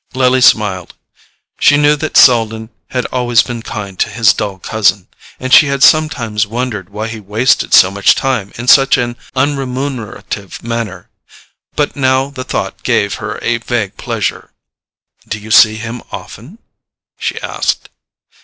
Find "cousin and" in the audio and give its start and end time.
4.57-5.53